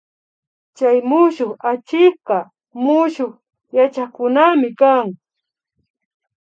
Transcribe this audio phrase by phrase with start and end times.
[0.77, 2.37] Chay mushuk achikka
[2.83, 3.33] mushuk
[3.75, 5.07] yachaykunami kan